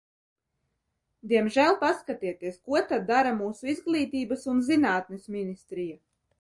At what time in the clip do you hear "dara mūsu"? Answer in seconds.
3.11-3.71